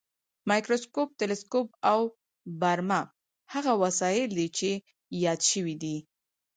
[0.49, 1.99] مایکروسکوپ، تلسکوپ او
[2.61, 3.01] برمه
[3.53, 4.69] هغه وسایل دي چې
[5.25, 5.97] یاد شوي دي.